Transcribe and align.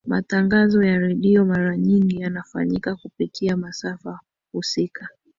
matangazo 0.05 0.83
ya 0.83 0.97
redio 0.99 1.45
mara 1.45 1.77
nyingi 1.77 2.21
yanafanyika 2.21 2.95
kupitia 2.95 3.57
masafa 3.57 4.19
husika 4.51 5.09